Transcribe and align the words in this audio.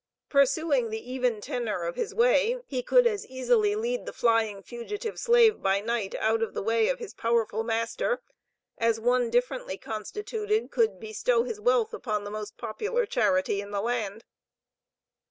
Pursuing 0.29 0.89
the 0.89 1.11
even 1.11 1.39
tenor 1.41 1.83
of 1.83 1.95
his 1.95 2.11
way, 2.11 2.57
he 2.65 2.81
could 2.81 3.05
as 3.05 3.23
easily 3.27 3.75
lead 3.75 4.07
the 4.07 4.11
flying 4.11 4.63
fugitive 4.63 5.19
slave 5.19 5.61
by 5.61 5.79
night 5.79 6.15
out 6.15 6.41
of 6.41 6.55
the 6.55 6.63
way 6.63 6.87
of 6.89 6.97
his 6.97 7.13
powerful 7.13 7.61
master, 7.61 8.23
as 8.79 8.99
one 8.99 9.29
differently 9.29 9.77
constituted 9.77 10.71
could 10.71 10.99
bestow 10.99 11.43
his 11.43 11.59
wealth 11.61 11.93
upon 11.93 12.23
the 12.23 12.31
most 12.31 12.57
popular 12.57 13.05
charity 13.05 13.61
in 13.61 13.69
the 13.69 13.79
land. 13.79 14.23